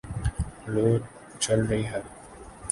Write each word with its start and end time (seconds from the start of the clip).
لوُ 0.73 0.87
چل 1.39 1.59
رہی 1.65 1.85
ہے 1.85 2.01